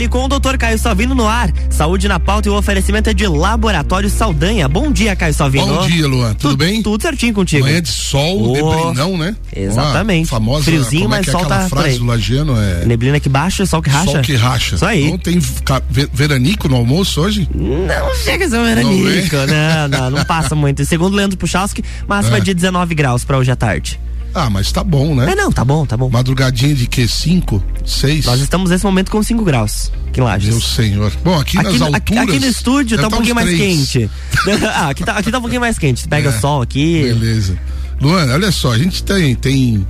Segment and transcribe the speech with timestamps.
[0.00, 0.56] Fale com o Dr.
[0.56, 1.52] Caio Salvino no ar.
[1.68, 4.66] Saúde na pauta e o oferecimento é de Laboratório Saldanha.
[4.66, 5.66] Bom dia, Caio Salvino.
[5.66, 6.32] Bom dia, Luan.
[6.32, 6.82] Tudo, bem?
[6.82, 7.66] Tudo certinho contigo.
[7.66, 9.36] Manhã de sol, oh, neblinão, né?
[9.54, 10.32] Exatamente.
[10.32, 13.20] Uma famosa, Friozinho, como é mas que é sol tá frase do Lagiano é Neblina
[13.20, 14.10] que baixa, sol que racha.
[14.10, 14.76] Sol que racha.
[14.76, 15.10] Isso aí.
[15.10, 15.38] Não tem
[16.14, 17.46] veranico no almoço hoje?
[17.54, 19.36] Não chega a ser um veranico.
[19.36, 20.82] Não, não, não, passa muito.
[20.86, 22.40] Segundo Leandro Puchalski, máxima é.
[22.40, 24.00] de 19 graus para hoje à tarde.
[24.34, 25.32] Ah, mas tá bom, né?
[25.32, 26.08] É, não, tá bom, tá bom.
[26.08, 27.06] Madrugadinha de que?
[27.06, 28.26] 5, 6?
[28.26, 29.90] Nós estamos nesse momento com 5 graus.
[30.12, 30.50] Que lajes.
[30.50, 31.12] Meu senhor.
[31.24, 32.22] Bom, aqui, aqui nas alturas.
[32.22, 34.10] Aqui, no estúdio tá um pouquinho mais quente.
[34.72, 36.06] ah, aqui tá, aqui tá um pouquinho mais quente.
[36.06, 37.02] Pega é, sol aqui.
[37.02, 37.58] Beleza.
[38.00, 39.34] Luana, olha só, a gente tem.
[39.34, 39.86] tem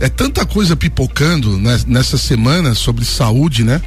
[0.00, 3.80] é tanta coisa pipocando nessa semana sobre saúde, né?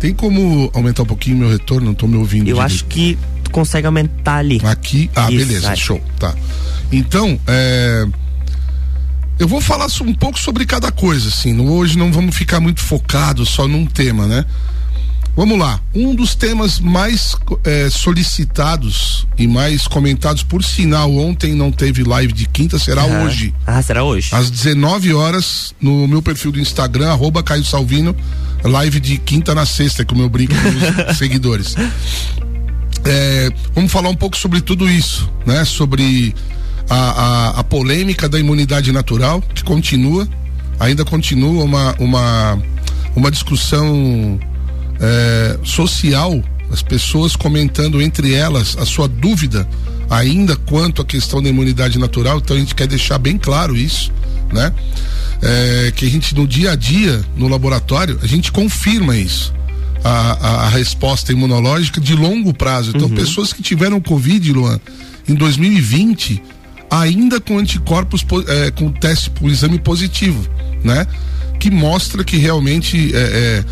[0.00, 1.86] Tem como aumentar um pouquinho meu retorno?
[1.86, 2.48] Não tô me ouvindo.
[2.48, 2.62] Eu direito.
[2.62, 4.60] acho que tu consegue aumentar ali.
[4.64, 5.10] Aqui?
[5.14, 6.00] Ah, Isso, beleza, show.
[6.18, 6.34] Tá.
[6.90, 8.06] Então, é
[9.42, 11.58] eu vou falar um pouco sobre cada coisa, assim.
[11.58, 14.44] Hoje não vamos ficar muito focados só num tema, né?
[15.34, 15.80] Vamos lá.
[15.92, 22.32] Um dos temas mais é, solicitados e mais comentados, por sinal, ontem não teve live
[22.32, 23.24] de quinta, será uhum.
[23.24, 23.52] hoje.
[23.66, 24.28] Ah, será hoje?
[24.32, 28.14] Às 19 horas, no meu perfil do Instagram, arroba Caio Salvino,
[28.62, 31.74] live de quinta na sexta, como eu brinco com os seguidores.
[33.04, 35.64] É, vamos falar um pouco sobre tudo isso, né?
[35.64, 36.32] Sobre
[36.88, 40.28] a, a, a polêmica da imunidade natural, que continua,
[40.78, 42.58] ainda continua uma, uma,
[43.14, 44.38] uma discussão
[45.00, 49.68] é, social, as pessoas comentando entre elas a sua dúvida
[50.12, 54.12] ainda quanto à questão da imunidade natural, então a gente quer deixar bem claro isso,
[54.52, 54.72] né?
[55.40, 59.52] É, que a gente no dia a dia, no laboratório, a gente confirma isso.
[60.04, 62.90] A, a, a resposta imunológica de longo prazo.
[62.94, 63.14] Então, uhum.
[63.14, 64.80] pessoas que tiveram Covid, Luan,
[65.28, 66.42] em 2020,
[66.92, 70.46] ainda com anticorpos é, com teste por exame positivo,
[70.84, 71.06] né?
[71.58, 73.64] Que mostra que realmente é, é,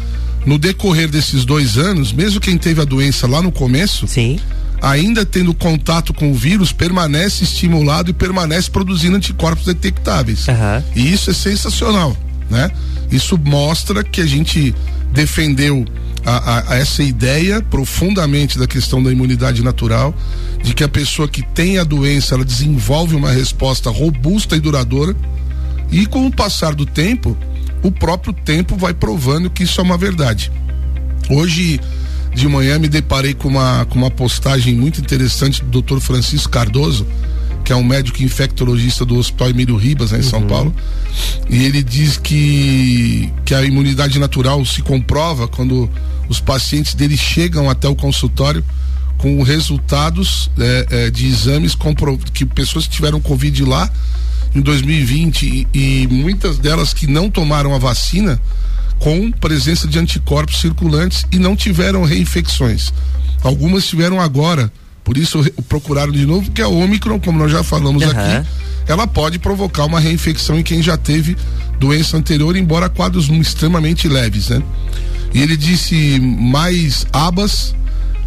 [0.47, 4.41] no decorrer desses dois anos, mesmo quem teve a doença lá no começo, sim,
[4.81, 10.49] ainda tendo contato com o vírus, permanece estimulado e permanece produzindo anticorpos detectáveis.
[10.49, 10.83] Uhum.
[10.97, 12.17] E isso é sensacional,
[12.49, 12.71] né?
[13.13, 14.75] Isso mostra que a gente
[15.13, 15.85] defendeu
[16.25, 20.15] a, a, a, essa ideia profundamente da questão da imunidade natural,
[20.63, 25.15] de que a pessoa que tem a doença ela desenvolve uma resposta robusta e duradoura,
[25.91, 27.37] e com o passar do tempo,
[27.83, 30.53] o próprio tempo vai provando que isso é uma verdade.
[31.29, 31.81] Hoje
[32.35, 35.99] de manhã me deparei com uma, com uma postagem muito interessante do Dr.
[35.99, 37.07] Francisco Cardoso,
[37.71, 40.29] que é um médico infectologista do Hospital Emílio Ribas, né, em uhum.
[40.29, 40.75] São Paulo.
[41.49, 45.89] E ele diz que, que a imunidade natural se comprova quando
[46.29, 48.65] os pacientes dele chegam até o consultório
[49.19, 51.77] com resultados é, é, de exames
[52.35, 53.89] que pessoas que tiveram Covid lá
[54.53, 58.43] em 2020 e, e muitas delas que não tomaram a vacina
[58.99, 62.93] com presença de anticorpos circulantes e não tiveram reinfecções.
[63.45, 64.73] Algumas tiveram agora
[65.05, 68.11] por isso procuraram de novo, que a Omicron, como nós já falamos uhum.
[68.11, 68.49] aqui,
[68.87, 71.37] ela pode provocar uma reinfecção em quem já teve
[71.79, 74.63] doença anterior, embora quadros extremamente leves, né?
[75.33, 77.75] E ele disse mais abas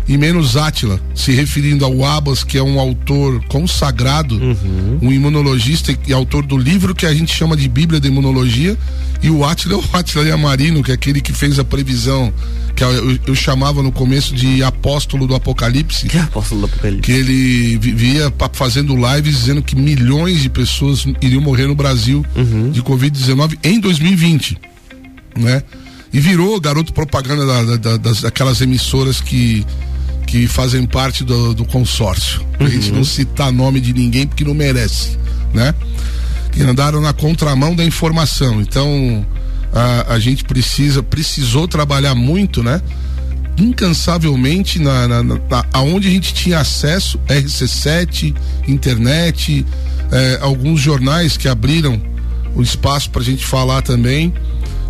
[0.08, 5.00] e menos Átila, se referindo ao Abas, que é um autor consagrado, uhum.
[5.02, 8.78] um imunologista e autor do livro que a gente chama de Bíblia da Imunologia,
[9.22, 12.34] e o Átila é o Átila Yamarino, que é aquele que fez a previsão,
[12.75, 16.08] que eu, eu, chamava no começo de apóstolo do Apocalipse.
[16.08, 17.02] Que apóstolo do Apocalipse?
[17.02, 22.72] Que ele vivia fazendo lives dizendo que milhões de pessoas iriam morrer no Brasil uhum.
[22.72, 24.58] de Covid-19 em 2020,
[25.38, 25.64] né?
[26.12, 29.66] E virou garoto propaganda da, da, das, daquelas emissoras que
[30.34, 32.42] que fazem parte do, do consórcio.
[32.60, 32.66] Uhum.
[32.66, 35.16] A gente não citar nome de ninguém porque não merece,
[35.54, 35.76] né?
[36.52, 38.60] Que andaram na contramão da informação.
[38.60, 39.24] Então,
[39.72, 42.82] a, a gente precisa, precisou trabalhar muito, né?
[43.60, 45.40] Incansavelmente na, na, na,
[45.72, 48.36] aonde a gente tinha acesso, RC7,
[48.68, 49.64] internet,
[50.12, 52.02] eh, alguns jornais que abriram
[52.56, 54.34] o espaço para a gente falar também,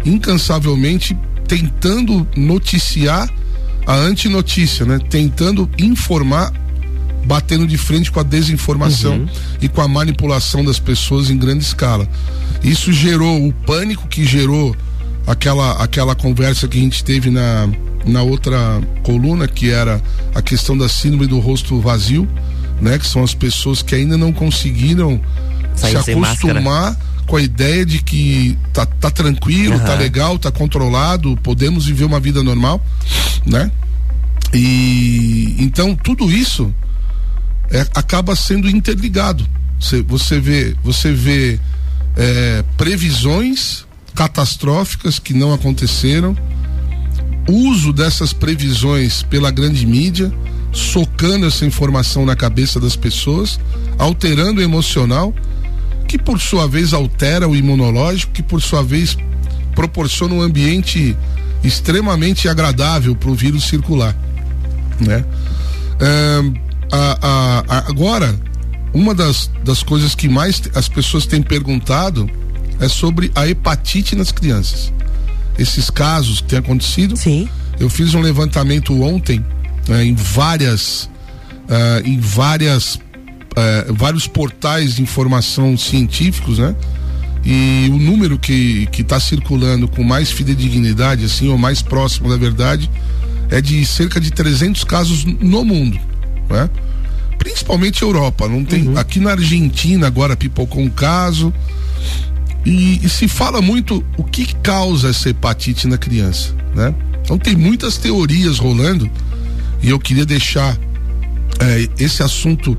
[0.05, 3.29] incansavelmente tentando noticiar
[3.85, 4.99] a antinotícia, né?
[5.09, 6.51] Tentando informar,
[7.25, 9.27] batendo de frente com a desinformação uhum.
[9.61, 12.07] e com a manipulação das pessoas em grande escala.
[12.63, 14.75] Isso gerou o pânico que gerou
[15.27, 17.69] aquela, aquela conversa que a gente teve na,
[18.05, 20.01] na outra coluna, que era
[20.33, 22.27] a questão da síndrome do rosto vazio,
[22.81, 22.97] né?
[22.97, 25.19] Que são as pessoas que ainda não conseguiram
[25.75, 29.85] Sair se acostumar com a ideia de que tá, tá tranquilo, uhum.
[29.85, 32.83] tá legal, tá controlado, podemos viver uma vida normal,
[33.45, 33.71] né?
[34.53, 36.73] E então tudo isso
[37.71, 39.45] é, acaba sendo interligado.
[39.79, 41.59] Você, você vê, você vê
[42.15, 46.37] é, previsões catastróficas que não aconteceram,
[47.49, 50.31] uso dessas previsões pela grande mídia,
[50.71, 53.59] socando essa informação na cabeça das pessoas,
[53.97, 55.33] alterando o emocional,
[56.07, 59.17] que por sua vez altera o imunológico, que por sua vez
[59.75, 61.15] proporciona um ambiente
[61.63, 64.15] extremamente agradável para o vírus circular,
[64.99, 65.23] né?
[65.99, 68.35] É, a, a, a, agora,
[68.93, 72.29] uma das, das coisas que mais as pessoas têm perguntado
[72.79, 74.91] é sobre a hepatite nas crianças.
[75.57, 77.15] Esses casos que têm acontecido.
[77.15, 77.47] Sim.
[77.79, 79.43] Eu fiz um levantamento ontem
[79.87, 81.09] né, em várias,
[81.69, 82.99] uh, em várias,
[83.53, 86.75] uh, vários portais de informação científicos, né?
[87.45, 92.89] E o número que está circulando com mais fidedignidade, assim, ou mais próximo da verdade,
[93.49, 95.99] é de cerca de 300 casos no mundo,
[96.49, 96.69] né?
[97.37, 98.87] Principalmente Europa, não tem.
[98.87, 98.97] Uhum.
[98.97, 101.53] Aqui na Argentina agora pipocou um caso.
[102.65, 106.95] E, e, se fala muito o que causa essa hepatite na criança, né?
[107.21, 109.09] Então tem muitas teorias rolando
[109.81, 110.77] e eu queria deixar
[111.59, 112.77] é, esse assunto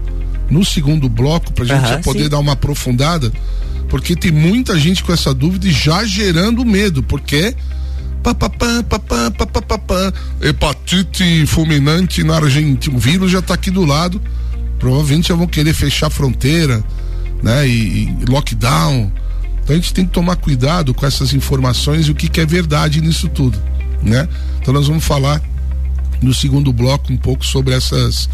[0.51, 2.29] no segundo bloco para a gente uhum, poder sim.
[2.29, 3.33] dar uma aprofundada,
[3.89, 7.55] porque tem muita gente com essa dúvida e já gerando medo, porque
[8.23, 14.21] papapá, papapá, papapá, hepatite fulminante na Argentina, o vírus já está aqui do lado,
[14.79, 16.83] provavelmente já vão querer fechar a fronteira,
[17.43, 17.69] né?
[17.69, 19.13] E, e lockdown.
[19.63, 22.47] Então a gente tem que tomar cuidado com essas informações e o que, que é
[22.47, 23.59] verdade nisso tudo,
[24.03, 24.29] né?
[24.61, 25.41] Então nós vamos falar
[26.23, 28.29] no segundo bloco um pouco sobre essas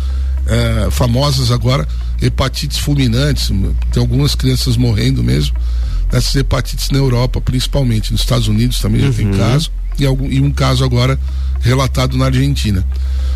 [0.46, 1.86] é, famosas agora
[2.20, 3.50] hepatites fulminantes.
[3.92, 5.56] Tem algumas crianças morrendo mesmo
[6.10, 8.12] dessas hepatites na Europa, principalmente.
[8.12, 9.12] Nos Estados Unidos também uhum.
[9.12, 9.38] já tem uhum.
[9.38, 9.70] caso.
[9.98, 11.18] E, algum, e um caso agora
[11.60, 12.84] relatado na Argentina.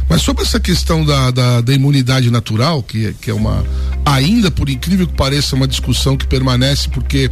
[0.08, 3.64] Mas sobre essa questão da, da, da, imunidade natural, que, é, que é uma,
[4.04, 7.30] ainda por incrível que pareça, uma discussão que permanece, porque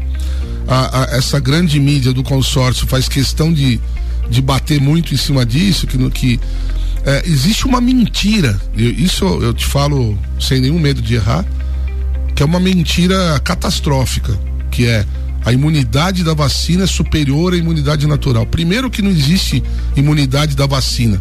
[0.67, 3.81] a, a, essa grande mídia do consórcio faz questão de,
[4.31, 6.41] de bater muito em cima disso, que, no, que
[7.05, 11.45] é, existe uma mentira, eu, isso eu te falo sem nenhum medo de errar,
[12.35, 14.39] que é uma mentira catastrófica,
[14.71, 15.05] que é
[15.45, 18.47] a imunidade da vacina é superior à imunidade natural.
[18.47, 19.63] Primeiro que não existe
[19.97, 21.21] imunidade da vacina.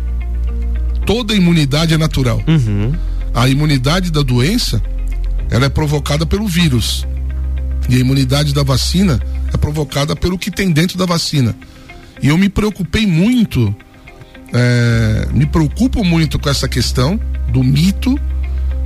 [1.06, 2.42] Toda imunidade é natural.
[2.48, 2.94] Uhum.
[3.34, 4.82] A imunidade da doença,
[5.50, 7.08] ela é provocada pelo vírus.
[7.90, 9.20] E a imunidade da vacina
[9.52, 11.56] é provocada pelo que tem dentro da vacina.
[12.22, 13.76] E eu me preocupei muito
[14.54, 17.20] é, me preocupo muito com essa questão
[17.50, 18.20] do mito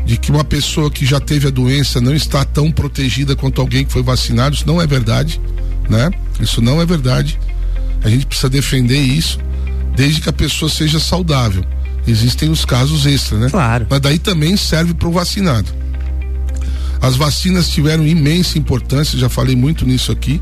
[0.06, 3.84] de que uma pessoa que já teve a doença não está tão protegida quanto alguém
[3.84, 4.56] que foi vacinado.
[4.56, 5.42] Isso não é verdade,
[5.90, 6.12] né?
[6.40, 7.40] Isso não é verdade.
[8.04, 9.40] A gente precisa defender isso
[9.96, 11.66] desde que a pessoa seja saudável.
[12.08, 13.50] Existem os casos extras, né?
[13.50, 13.88] Claro.
[13.90, 15.68] Mas daí também serve para o vacinado.
[17.02, 20.40] As vacinas tiveram imensa importância, já falei muito nisso aqui.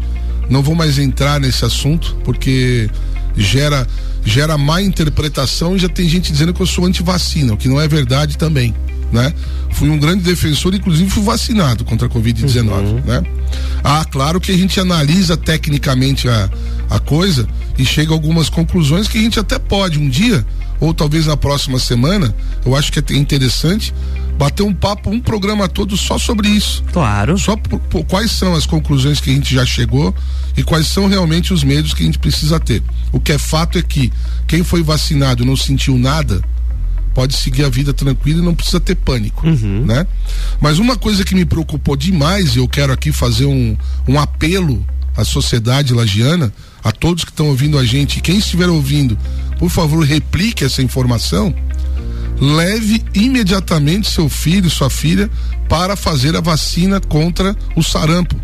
[0.50, 2.90] Não vou mais entrar nesse assunto, porque
[3.36, 3.88] gera
[4.26, 7.80] gera má interpretação e já tem gente dizendo que eu sou anti-vacina, o que não
[7.80, 8.74] é verdade também,
[9.12, 9.34] né?
[9.72, 13.02] Fui um grande defensor, inclusive fui vacinado contra a Covid-19, uhum.
[13.06, 13.22] né?
[13.84, 16.50] Ah, claro que a gente analisa tecnicamente a,
[16.90, 17.48] a coisa
[17.78, 20.46] e chega a algumas conclusões que a gente até pode um dia,
[20.80, 22.34] ou talvez na próxima semana,
[22.66, 23.94] eu acho que é interessante
[24.44, 26.84] bater um papo, um programa todo só sobre isso.
[26.92, 27.38] Claro.
[27.38, 30.14] Só por, por, quais são as conclusões que a gente já chegou
[30.58, 32.84] e quais são realmente os medos que a gente precisa ter.
[33.14, 34.12] O que é fato é que
[34.46, 36.44] quem foi vacinado e não sentiu nada,
[37.14, 39.86] pode seguir a vida tranquila e não precisa ter pânico, uhum.
[39.86, 40.06] né?
[40.60, 44.86] Mas uma coisa que me preocupou demais e eu quero aqui fazer um, um apelo
[45.16, 46.52] à sociedade lagiana,
[46.84, 49.18] a todos que estão ouvindo a gente, quem estiver ouvindo,
[49.58, 51.56] por favor, replique essa informação
[52.44, 55.30] leve imediatamente seu filho, sua filha,
[55.70, 58.36] para fazer a vacina contra o sarampo.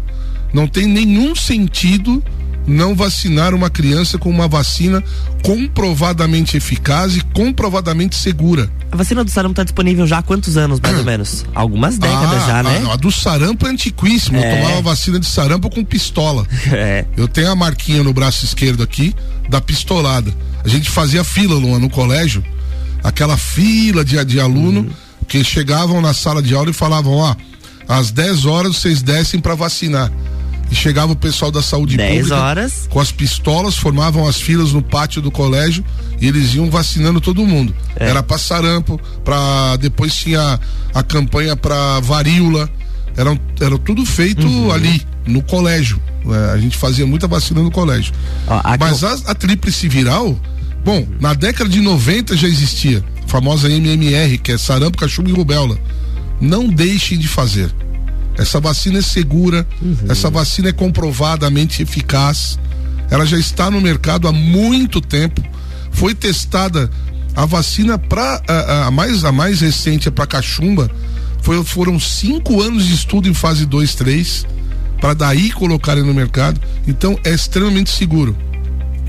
[0.53, 2.24] Não tem nenhum sentido
[2.65, 5.03] não vacinar uma criança com uma vacina
[5.44, 8.72] comprovadamente eficaz e comprovadamente segura.
[8.91, 11.46] A vacina do sarampo está disponível já há quantos anos, mais ou menos?
[11.53, 12.84] Algumas décadas ah, já, né?
[12.88, 14.38] A, a, do sarampo é antiquíssimo.
[14.38, 14.53] É.
[14.53, 16.48] Eu tomava vacina de sarampo com pistola.
[16.72, 17.06] É.
[17.18, 19.13] Eu tenho a marquinha no braço esquerdo aqui
[19.50, 20.32] da pistolada.
[20.63, 22.44] A gente fazia fila, Luan, no colégio
[23.03, 24.89] aquela fila de, de aluno uhum.
[25.27, 27.36] que chegavam na sala de aula e falavam, ó,
[27.88, 30.12] às 10 horas vocês descem para vacinar.
[30.72, 32.88] E chegava o pessoal da saúde 10 pública horas.
[32.91, 35.84] com as pistolas, formavam as filas no pátio do colégio
[36.22, 37.75] e eles iam vacinando todo mundo.
[37.96, 38.10] É.
[38.10, 40.60] Era para sarampo, para depois tinha
[40.94, 42.70] a campanha para varíola.
[43.18, 44.72] Era, era tudo feito uhum.
[44.72, 46.00] ali no colégio.
[46.25, 48.13] É, a gente fazia muita vacina no colégio.
[48.48, 50.38] Ó, Mas a, a tríplice viral,
[50.89, 55.34] Bom, na década de 90 já existia, a famosa MMR, que é sarampo, cachumba e
[55.34, 55.77] rubéola.
[56.41, 57.72] Não deixem de fazer.
[58.36, 59.96] Essa vacina é segura, uhum.
[60.10, 62.58] essa vacina é comprovadamente eficaz.
[63.12, 65.43] Ela já está no mercado há muito tempo.
[65.91, 66.89] foi testada
[67.36, 70.89] a vacina para a, a, mais a mais recente é para cachumba.
[71.43, 74.48] Foi, foram cinco anos de estudo em fase 2, 3
[75.00, 76.60] para daí colocarem no mercado.
[76.88, 78.36] Então é extremamente seguro.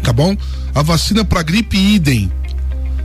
[0.02, 0.36] Tá bom?
[0.74, 2.30] A vacina para gripe idem.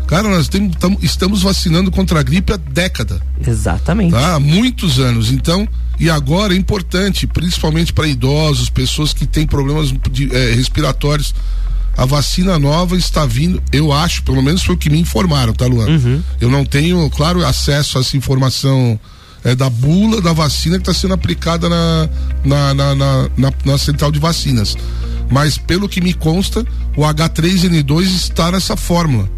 [0.08, 3.20] Cara, nós tem, tam, estamos vacinando contra a gripe há década.
[3.46, 4.12] Exatamente.
[4.12, 4.36] Tá?
[4.36, 5.32] Há muitos anos.
[5.32, 5.68] Então,
[6.00, 11.34] e agora é importante, principalmente para idosos, pessoas que têm problemas de, é, respiratórios.
[11.98, 15.66] A vacina nova está vindo, eu acho, pelo menos foi o que me informaram, tá,
[15.66, 15.88] Luan?
[15.88, 16.22] Uhum.
[16.42, 19.00] Eu não tenho, claro, acesso a essa informação
[19.46, 22.10] é, da bula da vacina que está sendo aplicada na
[22.44, 24.75] na, na, na, na, na central de vacinas.
[25.29, 26.65] Mas pelo que me consta,
[26.96, 29.29] o H3N2 está nessa fórmula.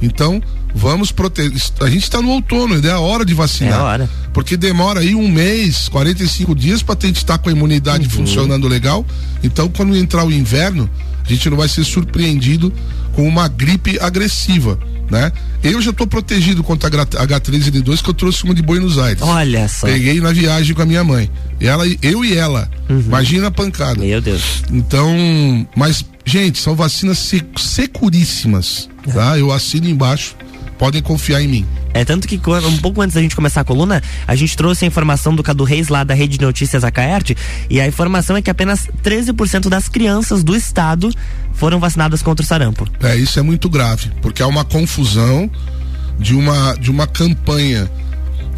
[0.00, 0.42] Então,
[0.74, 1.58] vamos proteger.
[1.80, 3.72] A gente está no outono, é a hora de vacinar.
[3.72, 4.10] É a hora.
[4.32, 8.10] Porque demora aí um mês, 45 dias para gente estar com a imunidade uhum.
[8.10, 9.04] funcionando legal.
[9.42, 10.90] Então, quando entrar o inverno,
[11.24, 12.72] a gente não vai ser surpreendido
[13.16, 14.78] com uma gripe agressiva
[15.10, 15.32] né?
[15.62, 19.22] Eu já estou protegido contra a H3N2 que eu trouxe uma de Buenos Aires.
[19.22, 19.86] Olha só.
[19.86, 21.30] Peguei na viagem com a minha mãe.
[21.60, 22.68] Ela, eu e ela.
[22.88, 23.00] Uhum.
[23.00, 24.00] Imagina a pancada.
[24.00, 24.62] Meu Deus.
[24.70, 29.38] Então, mas gente, são vacinas securíssimas, tá?
[29.38, 30.34] Eu assino embaixo.
[30.78, 31.66] Podem confiar em mim.
[31.94, 34.88] É tanto que um pouco antes da gente começar a coluna, a gente trouxe a
[34.88, 37.34] informação do Cadu Reis lá da Rede de Notícias Acaerte,
[37.70, 41.10] e a informação é que apenas 13% das crianças do estado
[41.56, 42.88] foram vacinadas contra o sarampo.
[43.02, 45.50] É, isso é muito grave, porque há uma confusão
[46.18, 47.90] de uma de uma campanha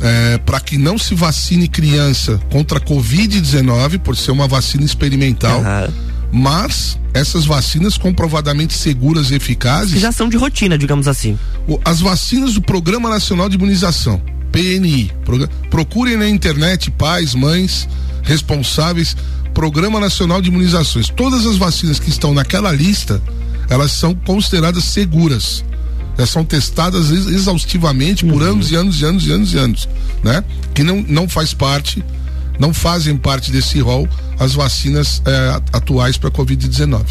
[0.01, 5.61] é, para que não se vacine criança contra a Covid-19, por ser uma vacina experimental.
[5.61, 9.95] Uhum mas essas vacinas comprovadamente seguras e eficazes.
[9.95, 11.39] Que já são de rotina, digamos assim.
[11.85, 14.21] As vacinas do Programa Nacional de Imunização,
[14.53, 15.11] PNI.
[15.71, 17.89] Procurem na internet pais, mães,
[18.23, 19.17] responsáveis.
[19.59, 21.09] Programa Nacional de Imunizações.
[21.09, 23.21] Todas as vacinas que estão naquela lista,
[23.69, 25.65] elas são consideradas seguras.
[26.17, 28.53] Elas são testadas exaustivamente por uhum.
[28.53, 29.89] anos e anos e anos e anos e anos,
[30.23, 30.45] né?
[30.73, 32.05] Que não, não faz parte,
[32.57, 37.07] não fazem parte desse rol as vacinas é, atuais para Covid-19.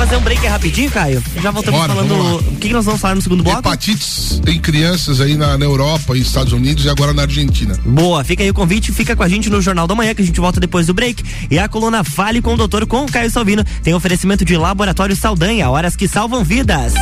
[0.00, 1.22] Fazer um break rapidinho, Caio.
[1.42, 2.36] Já voltamos Bora, falando.
[2.36, 3.58] O que, que, nós vamos falar no segundo bloco?
[3.58, 7.78] Hepatites em crianças aí na, na, Europa e Estados Unidos e agora na Argentina.
[7.84, 10.24] Boa, fica aí o convite, fica com a gente no Jornal da Manhã, que a
[10.24, 11.22] gente volta depois do break.
[11.50, 15.14] E a coluna Fale com o Doutor com o Caio Salvino tem oferecimento de Laboratório
[15.14, 16.94] Saldanha, horas que salvam vidas.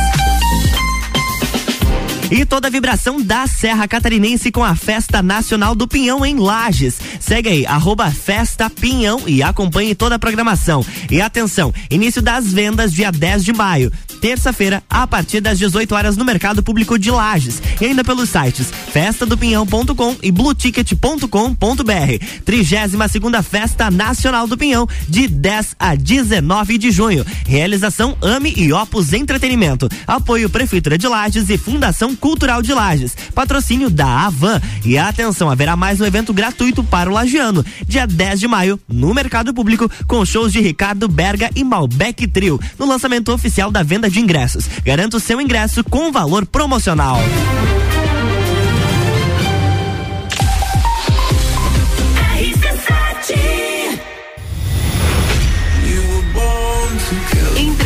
[2.31, 6.99] E toda a vibração da Serra Catarinense com a Festa Nacional do Pinhão em Lages.
[7.19, 10.85] Segue aí, arroba Festa Pinhão e acompanhe toda a programação.
[11.09, 16.17] E atenção, início das vendas dia 10 de maio terça-feira, a partir das 18 horas
[16.17, 17.61] no Mercado Público de Lages.
[17.79, 22.25] E ainda pelos sites festadopinhão.com e blueticket.com.br.
[22.45, 27.25] 32 segunda Festa Nacional do Pinhão, de 10 a 19 de junho.
[27.47, 29.89] Realização AME e Opus Entretenimento.
[30.05, 33.15] Apoio Prefeitura de Lages e Fundação Cultural de Lages.
[33.33, 34.61] Patrocínio da Avan.
[34.85, 39.13] E atenção, haverá mais um evento gratuito para o lagiano, dia 10 de maio, no
[39.13, 44.09] Mercado Público, com shows de Ricardo Berga e Malbec Trio, no lançamento oficial da venda
[44.09, 44.69] de ingressos.
[44.83, 47.19] Garanta o seu ingresso com valor promocional.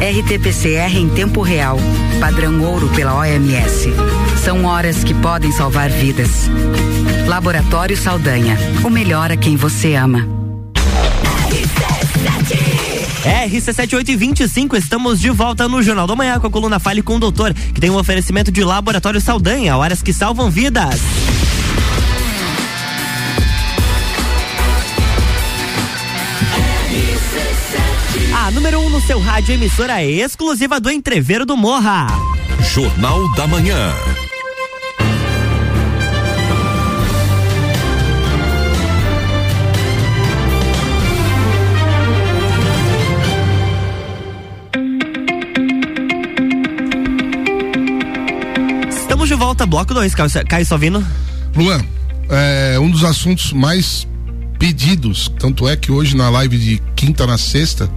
[0.00, 1.76] RT-PCR em tempo real,
[2.20, 3.88] padrão ouro pela OMS.
[4.44, 6.48] São horas que podem salvar vidas.
[7.26, 10.24] Laboratório Saldanha, o melhor a quem você ama.
[13.24, 17.52] RC7825, estamos de volta no Jornal da Manhã com a coluna Fale com o Doutor,
[17.52, 21.00] que tem um oferecimento de Laboratório Saldanha, horas que salvam vidas.
[28.50, 32.06] Número 1 um no seu rádio emissora exclusiva do Entreveiro do Morra.
[32.72, 33.92] Jornal da Manhã.
[48.90, 50.14] Estamos de volta, bloco 2,
[50.48, 51.06] Caio Salvino.
[51.54, 51.84] Luan,
[52.30, 54.08] é, um dos assuntos mais
[54.58, 57.90] pedidos, tanto é que hoje na live de quinta na sexta,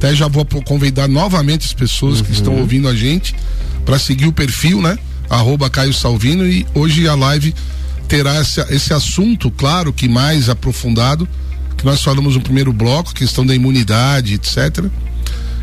[0.00, 2.24] até já vou convidar novamente as pessoas uhum.
[2.24, 3.36] que estão ouvindo a gente
[3.84, 4.98] para seguir o perfil, né?
[5.28, 7.54] Arroba Caio Salvino e hoje a live
[8.08, 11.28] terá esse, esse assunto, claro que mais aprofundado,
[11.76, 14.86] que nós falamos no primeiro bloco, questão da imunidade, etc.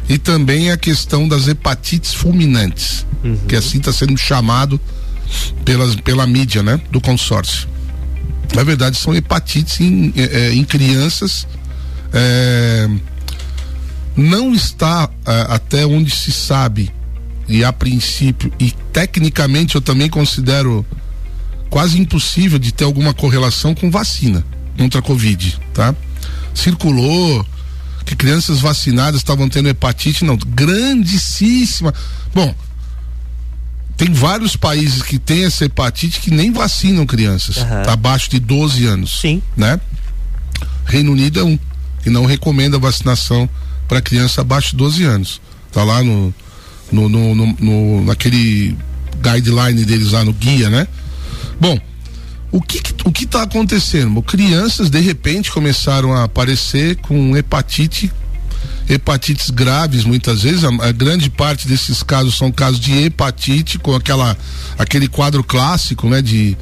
[0.08, 3.38] E também a questão das hepatites fulminantes, uhum.
[3.48, 4.80] que assim está sendo chamado
[5.66, 6.80] pelas, pela mídia, né?
[6.92, 7.68] Do consórcio.
[8.54, 11.48] Na verdade, são hepatites em, é, em crianças.
[12.14, 12.88] É,
[14.18, 16.92] não está é, até onde se sabe
[17.48, 20.86] e a princípio e tecnicamente eu também considero
[21.70, 24.44] quase impossível de ter alguma correlação com vacina
[24.78, 25.96] contra a Covid, tá?
[26.54, 27.46] Circulou
[28.06, 31.94] que crianças vacinadas estavam tendo hepatite, não, grandíssima.
[32.34, 32.56] Bom,
[33.98, 37.92] tem vários países que têm essa hepatite que nem vacinam crianças uhum.
[37.92, 39.20] abaixo de 12 anos.
[39.20, 39.42] Sim.
[39.56, 39.80] Né?
[40.86, 41.60] Reino Unido é um
[42.02, 43.50] que não recomenda vacinação
[43.88, 45.42] para criança abaixo de 12 anos.
[45.72, 46.34] Tá lá no,
[46.92, 48.78] no, no, no, naquele
[49.22, 50.88] guideline deles lá no guia, né?
[51.60, 51.80] Bom,
[52.52, 54.22] o que o que está acontecendo?
[54.22, 58.12] Crianças de repente começaram a aparecer com hepatite,
[58.90, 60.64] hepatites graves muitas vezes.
[60.64, 64.38] A, a, grande parte desses casos são casos de hepatite com aquela
[64.78, 66.58] aquele quadro clássico, né, de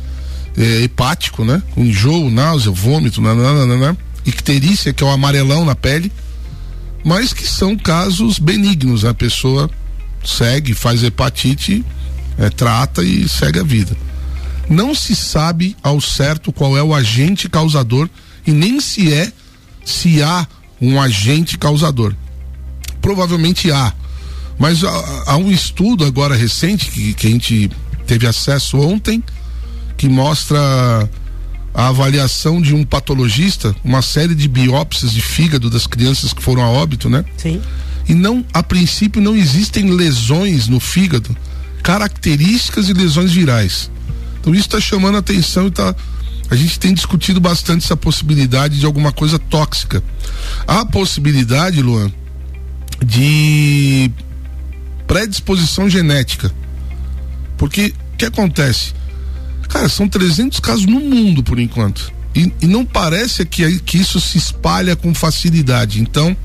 [0.58, 6.12] eh, hepático, né, com enjoo, náusea, vômito, nananana, icterícia que é o amarelão na pele,
[7.06, 9.06] mas que são casos benignos.
[9.06, 9.70] A pessoa
[10.26, 11.86] segue, faz hepatite,
[12.36, 13.96] eh, trata e segue a vida.
[14.68, 18.10] Não se sabe ao certo qual é o agente causador
[18.46, 19.32] e nem se é
[19.86, 20.48] se há
[20.82, 22.16] um agente causador.
[23.00, 23.94] Provavelmente há,
[24.58, 27.70] mas há, há um estudo agora recente que, que a gente
[28.08, 29.24] teve acesso ontem
[29.96, 31.08] que mostra
[31.75, 36.64] a avaliação de um patologista, uma série de biópsias de fígado das crianças que foram
[36.64, 37.25] a óbito, né?
[37.38, 37.61] Sim.
[38.07, 41.35] E não, a princípio, não existem lesões no fígado,
[41.83, 43.92] características e lesões virais.
[44.40, 45.94] Então isso está chamando a atenção e tá,
[46.50, 50.01] a gente tem discutido bastante essa possibilidade de alguma coisa tóxica.
[50.66, 52.09] Há a possibilidade, Luan,
[53.03, 54.09] de
[55.05, 56.50] predisposição genética.
[57.57, 58.94] Porque o que acontece?
[59.75, 62.14] Cara, são 300 casos no mundo por enquanto.
[62.33, 66.00] E, e não parece que, que isso se espalha com facilidade.
[66.00, 66.35] Então,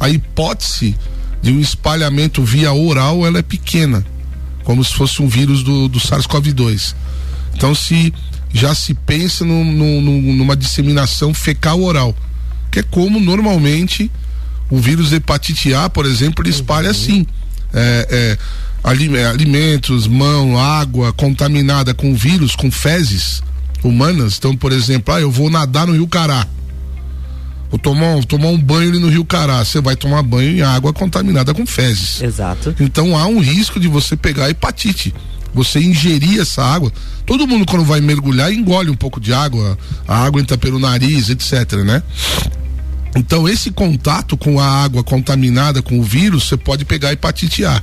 [0.00, 0.96] a hipótese
[1.42, 4.02] de um espalhamento via oral ela é pequena,
[4.64, 6.94] como se fosse um vírus do, do SARS-CoV-2.
[7.54, 8.10] Então se
[8.54, 12.16] já se pensa no, no, numa disseminação fecal oral,
[12.70, 14.10] que é como normalmente
[14.70, 16.90] o vírus hepatite A, por exemplo, ele espalha uhum.
[16.90, 17.26] assim.
[17.74, 18.38] É, é,
[18.82, 23.42] alimentos, mão, água contaminada com vírus, com fezes
[23.82, 24.36] humanas.
[24.38, 26.46] Então, por exemplo, ah, eu vou nadar no Rio Cará.
[27.70, 29.64] Vou tomar, vou tomar um banho ali no Rio Cará.
[29.64, 32.20] Você vai tomar banho em água contaminada com fezes.
[32.20, 32.74] Exato.
[32.80, 35.14] Então há um risco de você pegar hepatite
[35.54, 36.92] você ingerir essa água.
[37.26, 41.28] Todo mundo quando vai mergulhar engole um pouco de água, a água entra pelo nariz,
[41.28, 42.02] etc, né?
[43.14, 47.82] Então esse contato com a água contaminada com o vírus, você pode pegar hepatite A.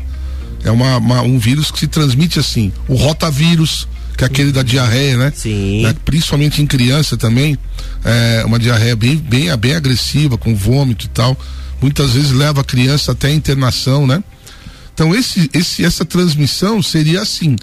[0.64, 2.72] É uma, uma, um vírus que se transmite assim.
[2.88, 5.34] O rotavírus, que é aquele da diarreia, né?
[5.36, 5.84] Sim.
[5.84, 5.96] Né?
[6.06, 7.58] Principalmente em criança também,
[8.04, 11.38] é uma diarreia bem, bem, bem agressiva, com vômito e tal.
[11.82, 14.24] Muitas vezes leva a criança até a internação, né?
[14.94, 17.56] Então esse, esse, essa transmissão seria assim.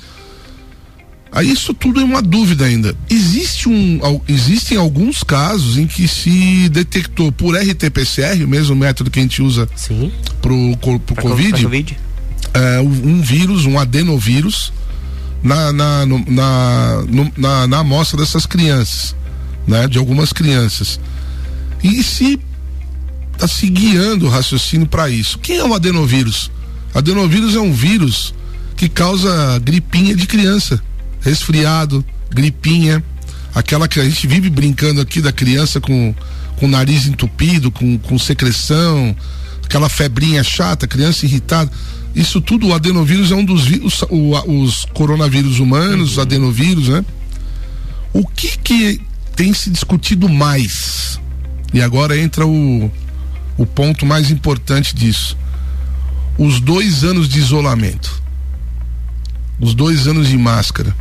[1.36, 2.96] Aí isso tudo é uma dúvida ainda.
[3.10, 9.18] Existe um, existem alguns casos em que se detectou por RT-PCR, o mesmo método que
[9.18, 10.10] a gente usa Sim.
[10.40, 11.98] pro, pro, pro COVID, COVID.
[12.54, 14.72] É, um vírus, um adenovírus,
[15.42, 19.14] na, na, no, na, no, na, na amostra dessas crianças,
[19.66, 19.86] né?
[19.86, 20.98] De algumas crianças.
[21.82, 22.40] E se
[23.32, 25.38] está se guiando o raciocínio para isso.
[25.38, 26.50] Quem é o adenovírus?
[26.94, 28.34] Adenovírus é um vírus
[28.76, 30.82] que causa gripinha de criança,
[31.20, 33.04] resfriado, gripinha,
[33.54, 36.14] aquela que a gente vive brincando aqui da criança com,
[36.56, 39.14] com o nariz entupido, com, com secreção,
[39.62, 41.70] aquela febrinha chata, criança irritada.
[42.16, 47.04] Isso tudo, o adenovírus é um dos vírus, o, os coronavírus humanos, os adenovírus, né?
[48.12, 49.00] O que que
[49.36, 51.20] tem se discutido mais?
[51.72, 52.90] E agora entra o,
[53.56, 55.36] o ponto mais importante disso
[56.38, 58.22] os dois anos de isolamento,
[59.60, 60.94] os dois anos de máscara.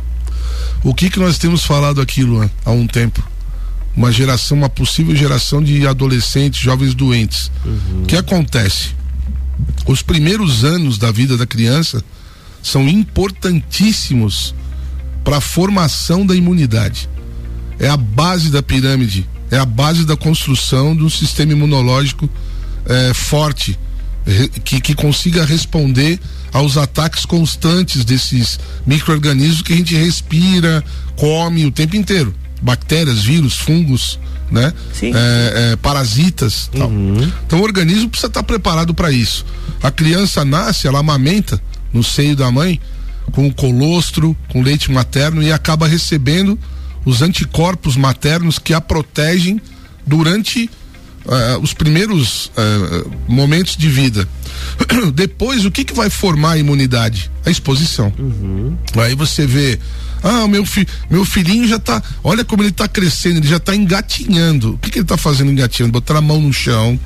[0.82, 3.22] O que que nós temos falado aqui, Luan, há um tempo?
[3.96, 7.50] Uma geração, uma possível geração de adolescentes, jovens doentes.
[7.64, 8.02] Uhum.
[8.02, 8.94] O que acontece?
[9.86, 12.02] Os primeiros anos da vida da criança
[12.62, 14.54] são importantíssimos
[15.24, 17.08] para a formação da imunidade.
[17.78, 22.28] É a base da pirâmide, é a base da construção de um sistema imunológico
[22.86, 23.78] é, forte,
[24.64, 26.18] que, que consiga responder
[26.52, 30.82] aos ataques constantes desses micro-organismos que a gente respira,
[31.16, 32.34] come o tempo inteiro.
[32.60, 34.18] Bactérias, vírus, fungos,
[34.50, 34.72] né?
[35.02, 36.70] É, é, parasitas.
[36.74, 37.32] Uhum.
[37.46, 39.44] Então o organismo precisa estar preparado para isso.
[39.82, 41.60] A criança nasce, ela amamenta
[41.92, 42.80] no seio da mãe
[43.32, 46.58] com o colostro, com leite materno e acaba recebendo
[47.04, 49.60] os anticorpos maternos que a protegem
[50.06, 50.70] durante
[51.26, 54.26] uh, os primeiros uh, momentos de vida.
[55.14, 57.30] Depois, o que, que vai formar a imunidade?
[57.44, 58.12] A exposição.
[58.18, 58.76] Uhum.
[58.96, 59.78] Aí você vê,
[60.22, 63.74] ah, meu, fi, meu filhinho já tá, olha como ele tá crescendo, ele já tá
[63.74, 64.74] engatinhando.
[64.74, 65.92] O que, que ele tá fazendo engatinhando?
[65.92, 66.98] Botar a mão no chão,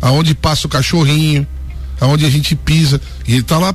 [0.00, 1.46] aonde passa o cachorrinho,
[2.00, 3.00] aonde a gente pisa.
[3.26, 3.74] E ele tá lá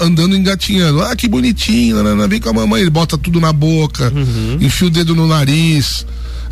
[0.00, 1.02] andando engatinhando.
[1.02, 1.96] Ah, que bonitinho,
[2.28, 2.80] vem com a mamãe.
[2.80, 4.58] Ele bota tudo na boca, uhum.
[4.60, 6.04] enfia o dedo no nariz,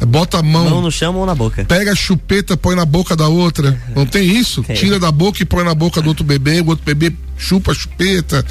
[0.04, 0.68] bota a mão.
[0.68, 1.64] Mão no chão, mão na boca.
[1.64, 3.80] Pega a chupeta, põe na boca da outra.
[3.94, 4.64] Não tem isso?
[4.68, 4.74] É.
[4.74, 7.74] Tira da boca e põe na boca do outro bebê, o outro bebê chupa a
[7.74, 8.44] chupeta.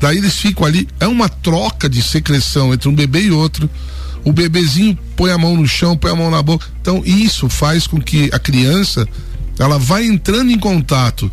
[0.00, 0.88] Daí eles ficam ali.
[1.00, 3.68] É uma troca de secreção entre um bebê e outro.
[4.24, 6.66] O bebezinho põe a mão no chão, põe a mão na boca.
[6.80, 9.06] Então isso faz com que a criança
[9.58, 11.30] ela vai entrando em contato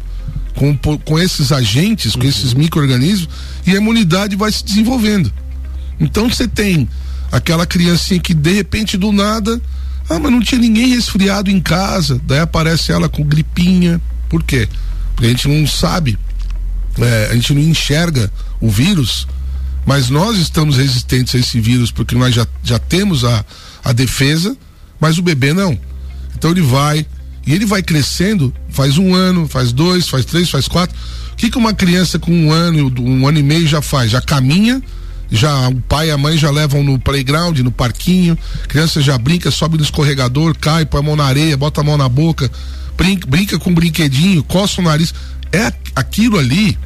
[0.55, 2.29] com, com esses agentes, com uhum.
[2.29, 3.29] esses micro-organismos,
[3.65, 5.31] e a imunidade vai se desenvolvendo.
[5.99, 6.87] Então você tem
[7.31, 9.61] aquela criancinha que de repente do nada,
[10.09, 14.01] ah, mas não tinha ninguém resfriado em casa, daí aparece ela com gripinha.
[14.27, 14.67] Por quê?
[15.15, 16.17] Porque a gente não sabe,
[16.97, 19.27] é, a gente não enxerga o vírus,
[19.85, 23.45] mas nós estamos resistentes a esse vírus porque nós já, já temos a,
[23.83, 24.55] a defesa,
[24.99, 25.77] mas o bebê não.
[26.35, 27.05] Então ele vai,
[27.45, 30.95] e ele vai crescendo, faz um ano, faz dois, faz três, faz quatro.
[31.33, 34.11] O que, que uma criança com um ano, um ano e meio já faz?
[34.11, 34.81] Já caminha,
[35.31, 38.37] já o pai e a mãe já levam no playground, no parquinho,
[38.67, 41.97] criança já brinca, sobe no escorregador, cai, põe a mão na areia, bota a mão
[41.97, 42.49] na boca,
[42.97, 45.13] brinca, brinca com um brinquedinho, coça o nariz.
[45.51, 46.77] É aquilo ali,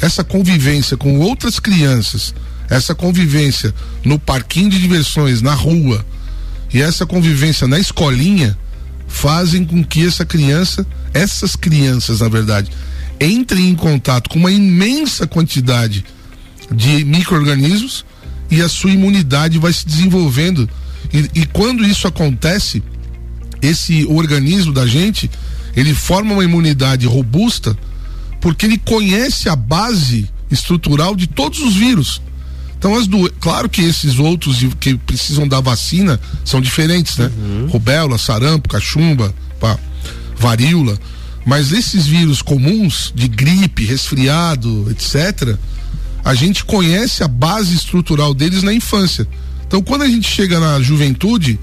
[0.00, 2.34] essa convivência com outras crianças,
[2.68, 3.74] essa convivência
[4.04, 6.04] no parquinho de diversões, na rua,
[6.72, 8.56] e essa convivência na escolinha,
[9.06, 12.70] fazem com que essa criança, essas crianças, na verdade,
[13.20, 16.21] entrem em contato com uma imensa quantidade de
[17.04, 18.04] micro-organismos
[18.50, 20.68] e a sua imunidade vai se desenvolvendo.
[21.12, 22.82] E, e, quando isso acontece,
[23.60, 25.30] esse organismo da gente,
[25.76, 27.76] ele forma uma imunidade robusta
[28.40, 32.20] porque ele conhece a base estrutural de todos os vírus.
[32.76, 33.30] Então, as do...
[33.40, 37.30] claro que esses outros que precisam da vacina são diferentes, né?
[37.38, 37.68] Uhum.
[37.68, 39.78] Rubéola, sarampo, cachumba, pá,
[40.36, 40.98] varíola.
[41.46, 45.56] Mas esses vírus comuns, de gripe, resfriado, etc.,
[46.24, 49.26] a gente conhece a base estrutural deles na infância.
[49.66, 51.58] Então, quando a gente chega na juventude,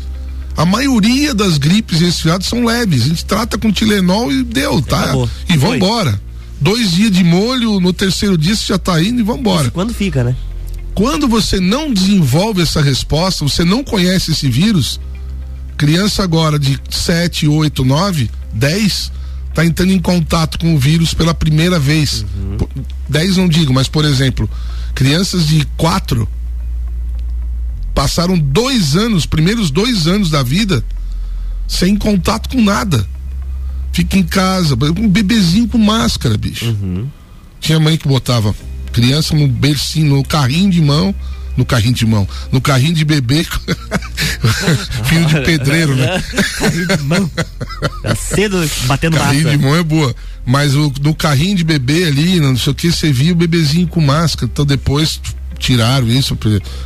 [0.57, 3.03] a maioria das gripes e resfriados são leves.
[3.03, 5.03] A gente trata com Tilenol e deu, tá?
[5.03, 5.29] Acabou.
[5.47, 6.21] E vambora.
[6.59, 9.63] Dois dias de molho, no terceiro dia você já tá indo e vambora.
[9.63, 10.35] Isso quando fica, né?
[10.93, 14.99] Quando você não desenvolve essa resposta, você não conhece esse vírus,
[15.77, 19.11] criança agora de 7, 8, 9, 10,
[19.49, 22.25] está entrando em contato com o vírus pela primeira vez.
[22.35, 22.57] Uhum.
[23.07, 24.49] 10 não digo, mas por exemplo,
[24.93, 26.27] crianças de 4
[27.93, 30.83] passaram dois anos, primeiros dois anos da vida,
[31.67, 33.05] sem contato com nada.
[33.91, 36.65] Fica em casa, um bebezinho com máscara, bicho.
[36.65, 37.07] Uhum.
[37.59, 38.55] Tinha mãe que botava
[38.93, 41.13] criança no bercinho, no carrinho de mão,
[41.59, 43.43] no carrinho de mão, no carrinho de bebê,
[45.05, 46.23] filho de pedreiro, né?
[46.57, 47.31] carrinho de mão.
[48.01, 49.57] Tá cedo batendo Carrinho massa.
[49.57, 50.15] de mão é boa.
[50.45, 53.87] Mas o, no carrinho de bebê ali, não sei o que, você via o bebezinho
[53.87, 54.49] com máscara.
[54.51, 55.19] Então depois
[55.59, 56.37] tiraram isso,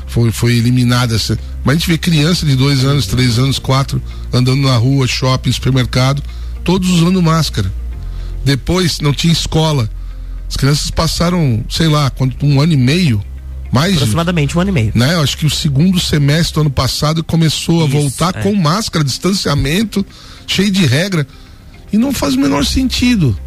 [0.07, 1.37] foi, foi eliminada essa.
[1.63, 4.01] Mas a gente vê criança de dois anos, três anos, quatro,
[4.33, 6.21] andando na rua, shopping, supermercado,
[6.63, 7.71] todos usando máscara.
[8.43, 9.87] Depois não tinha escola
[10.53, 12.11] as crianças passaram, sei lá,
[12.43, 13.19] um ano e meio,
[13.73, 13.95] mais.
[13.95, 14.91] Aproximadamente um ano e meio.
[14.93, 15.15] Né?
[15.15, 18.43] Eu acho que o segundo semestre do ano passado começou Isso, a voltar é.
[18.43, 20.05] com máscara, distanciamento,
[20.45, 21.27] cheio de regra.
[21.91, 23.37] E não faz o menor sentido.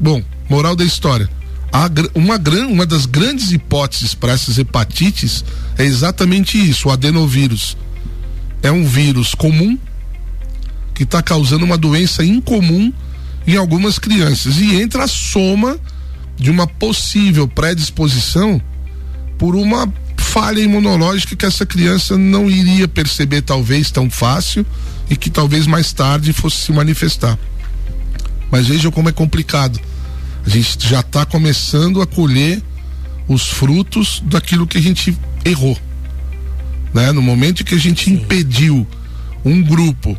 [0.00, 1.30] Bom, moral da história.
[2.14, 5.44] Uma, uma das grandes hipóteses para essas hepatites
[5.78, 7.76] é exatamente isso: o adenovírus.
[8.62, 9.78] É um vírus comum
[10.94, 12.92] que está causando uma doença incomum
[13.46, 14.58] em algumas crianças.
[14.58, 15.78] E entra a soma
[16.36, 18.60] de uma possível predisposição
[19.38, 24.66] por uma falha imunológica que essa criança não iria perceber talvez tão fácil
[25.08, 27.38] e que talvez mais tarde fosse se manifestar.
[28.50, 29.80] Mas vejam como é complicado.
[30.44, 32.62] A gente já está começando a colher
[33.28, 35.78] os frutos daquilo que a gente errou.
[36.94, 37.12] Né?
[37.12, 38.14] No momento que a gente Sim.
[38.14, 38.86] impediu
[39.44, 40.16] um grupo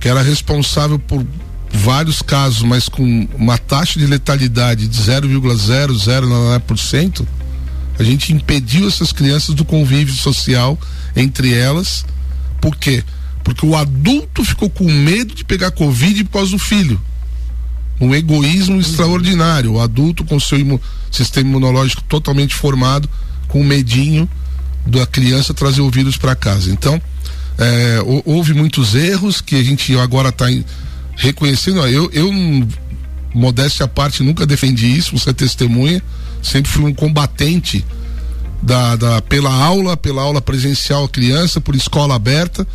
[0.00, 1.24] que era responsável por
[1.72, 7.26] vários casos, mas com uma taxa de letalidade de 0,009%,
[7.98, 10.78] a gente impediu essas crianças do convívio social
[11.14, 12.04] entre elas.
[12.60, 13.04] Por quê?
[13.42, 17.00] Porque o adulto ficou com medo de pegar Covid por causa do filho.
[18.00, 19.72] Um egoísmo extraordinário.
[19.72, 20.80] O adulto com seu
[21.10, 23.08] sistema imunológico totalmente formado,
[23.48, 24.28] com medinho
[24.86, 26.70] da criança trazer o vírus para casa.
[26.70, 27.00] Então,
[27.58, 30.46] é, houve muitos erros que a gente agora está
[31.16, 32.32] reconhecendo, eu, eu
[33.32, 36.02] modéstia à parte, nunca defendi isso, você é testemunha,
[36.44, 37.84] sempre fui um combatente
[38.62, 42.66] da, da, pela aula, pela aula presencial à criança, por escola aberta,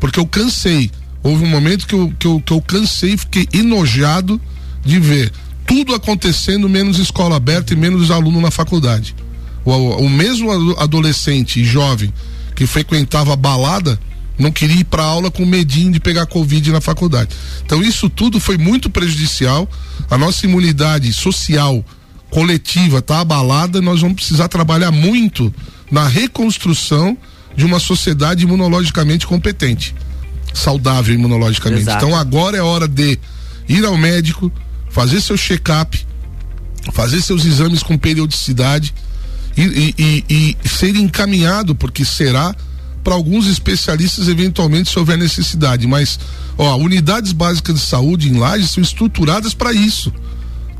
[0.00, 0.90] porque eu cansei.
[1.22, 4.40] Houve um momento que eu, que eu, que eu cansei fiquei enojado
[4.84, 5.32] de ver
[5.66, 9.14] tudo acontecendo, menos escola aberta e menos aluno na faculdade.
[9.64, 12.12] O, o mesmo adolescente e jovem
[12.54, 13.98] que frequentava a balada
[14.38, 17.30] não queria ir para aula com medinho de pegar Covid na faculdade.
[17.64, 19.68] Então, isso tudo foi muito prejudicial.
[20.08, 21.84] A nossa imunidade social
[22.30, 23.80] coletiva está abalada.
[23.80, 25.52] Nós vamos precisar trabalhar muito
[25.90, 27.16] na reconstrução
[27.56, 29.94] de uma sociedade imunologicamente competente,
[30.54, 31.82] saudável imunologicamente.
[31.82, 32.04] Exato.
[32.04, 33.18] Então, agora é hora de
[33.68, 34.50] ir ao médico,
[34.90, 36.06] fazer seu check-up,
[36.92, 38.94] fazer seus exames com periodicidade
[39.56, 39.62] e,
[39.98, 42.54] e, e, e ser encaminhado, porque será
[43.02, 46.18] para alguns especialistas eventualmente se houver necessidade, mas
[46.56, 50.12] ó, unidades básicas de saúde em Lages são estruturadas para isso,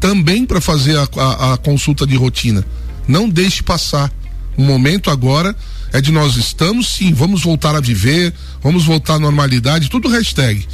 [0.00, 2.64] também para fazer a, a, a, consulta de rotina.
[3.06, 4.12] Não deixe passar.
[4.56, 5.54] O momento agora
[5.92, 10.66] é de nós estamos sim, vamos voltar a viver, vamos voltar à normalidade, tudo hashtag.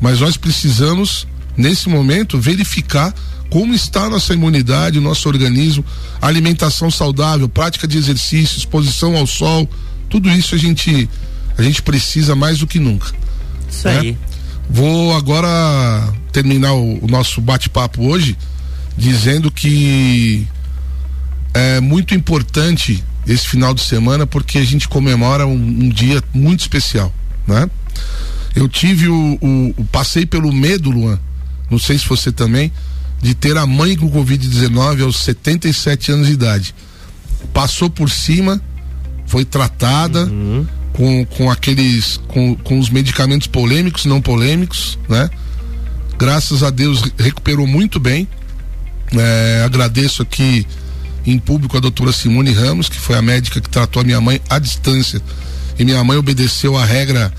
[0.00, 1.26] Mas nós precisamos
[1.56, 3.14] nesse momento verificar
[3.50, 5.84] como está a nossa imunidade, o nosso organismo,
[6.20, 9.68] alimentação saudável, prática de exercício, exposição ao sol,
[10.08, 11.08] tudo isso a gente
[11.56, 13.12] a gente precisa mais do que nunca.
[13.70, 13.98] Isso né?
[13.98, 14.18] aí.
[14.70, 18.36] Vou agora terminar o, o nosso bate-papo hoje
[18.98, 20.46] dizendo que
[21.54, 26.60] é muito importante esse final de semana porque a gente comemora um, um dia muito
[26.60, 27.14] especial,
[27.46, 27.70] né?
[28.56, 31.18] Eu tive o, o, o, passei pelo medo, Luan,
[31.70, 32.72] não sei se você também,
[33.22, 36.74] de ter a mãe com Covid-19 aos 77 anos de idade.
[37.52, 38.60] Passou por cima,
[39.26, 40.66] foi tratada uhum.
[40.92, 45.30] com, com aqueles com, com os medicamentos polêmicos, não polêmicos, né?
[46.18, 48.26] Graças a Deus recuperou muito bem.
[49.16, 50.66] É, agradeço aqui
[51.26, 54.40] em público a doutora Simone Ramos, que foi a médica que tratou a minha mãe
[54.48, 55.20] à distância.
[55.78, 57.32] E minha mãe obedeceu a regra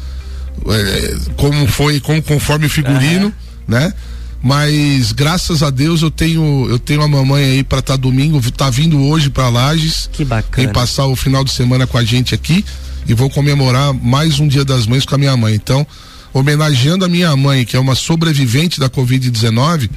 [0.67, 3.33] é, como foi, como conforme o figurino, uhum.
[3.67, 3.93] né?
[4.41, 8.39] mas graças a Deus eu tenho eu tenho a mamãe aí para estar tá domingo,
[8.51, 10.09] tá vindo hoje para Lages.
[10.11, 10.69] Que bacana.
[10.69, 12.63] E passar o final de semana com a gente aqui
[13.07, 15.55] e vou comemorar mais um Dia das Mães com a minha mãe.
[15.55, 15.85] Então,
[16.33, 19.89] homenageando a minha mãe, que é uma sobrevivente da COVID-19,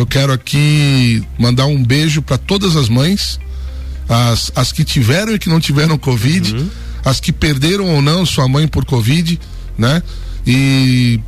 [0.00, 3.38] eu quero aqui mandar um beijo para todas as mães,
[4.08, 6.68] as, as que tiveram e que não tiveram Covid, uhum.
[7.04, 9.38] as que perderam ou não sua mãe por Covid,
[9.76, 10.02] né?
[10.46, 11.20] E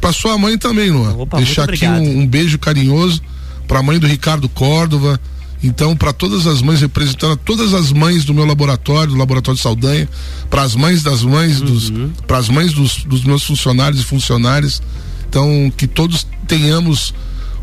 [0.00, 1.14] para sua mãe também, Luan.
[1.14, 3.22] Opa, Deixar aqui um, um, beijo carinhoso
[3.68, 5.20] para a mãe do Ricardo Córdova.
[5.62, 9.62] Então, para todas as mães, representando todas as mães do meu laboratório, do Laboratório de
[9.62, 10.08] Saldanha,
[10.48, 12.10] para as mães das mães, uhum.
[12.26, 14.82] para as mães dos, dos meus funcionários e funcionárias.
[15.28, 17.14] Então, que todos tenhamos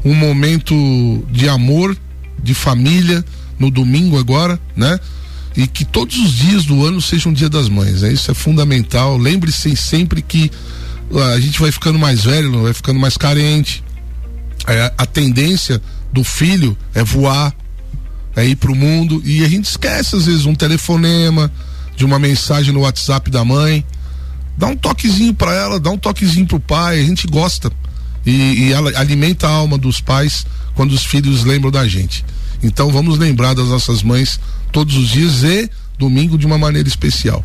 [0.09, 0.75] um momento
[1.31, 1.97] de amor,
[2.41, 3.23] de família,
[3.59, 4.99] no domingo agora, né?
[5.55, 8.03] E que todos os dias do ano sejam um dia das mães.
[8.03, 8.13] Né?
[8.13, 9.17] Isso é fundamental.
[9.17, 10.51] Lembre-se sempre que
[11.33, 13.83] a gente vai ficando mais velho, vai ficando mais carente.
[14.67, 15.81] É, a tendência
[16.13, 17.55] do filho é voar,
[18.35, 21.51] é ir pro mundo e a gente esquece às vezes um telefonema,
[21.95, 23.83] de uma mensagem no WhatsApp da mãe.
[24.55, 27.71] Dá um toquezinho para ela, dá um toquezinho pro pai, a gente gosta.
[28.27, 32.23] E, e ela alimenta a alma dos pais quando os filhos lembram da gente.
[32.61, 34.39] Então vamos lembrar das nossas mães
[34.71, 37.43] todos os dias e domingo de uma maneira especial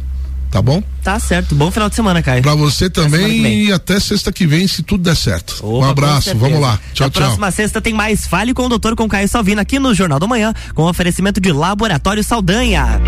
[0.52, 0.82] tá bom?
[1.02, 1.54] Tá certo.
[1.54, 2.42] Bom final de semana, Caio.
[2.42, 5.58] Pra você também e até sexta que vem, se tudo der certo.
[5.62, 6.78] Opa, um abraço, vamos lá.
[6.92, 7.22] Tchau, tchau.
[7.22, 10.26] próxima sexta tem mais Fale com o Doutor com Caio Salvino aqui no Jornal da
[10.26, 13.00] Manhã, com oferecimento de Laboratório Saldanha.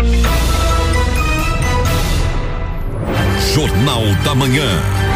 [3.53, 5.14] Jornal da Manhã.